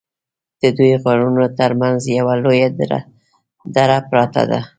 [0.59, 2.69] ددوو غرونو تر منځ یوه لویه
[3.75, 4.59] دره پراته ده